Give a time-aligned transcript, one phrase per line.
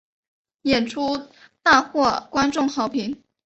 [0.63, 1.27] 演出
[1.61, 3.23] 大获观众好评。